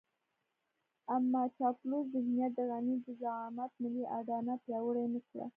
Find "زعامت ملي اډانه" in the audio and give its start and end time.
3.21-4.55